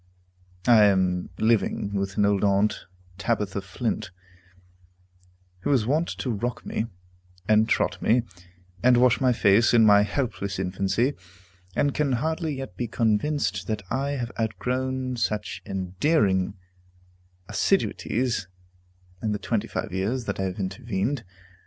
[0.65, 2.85] I am living with an old aunt,
[3.19, 4.09] Tabitha Flint,
[5.59, 6.87] who was wont to rock me,
[7.47, 8.23] and trot me,
[8.81, 11.13] and wash my face, in my helpless infancy,
[11.75, 16.55] and can hardly yet be convinced that I have outgrown such endearing
[17.47, 18.47] assiduities
[19.21, 21.23] in the twenty five years that have intervened.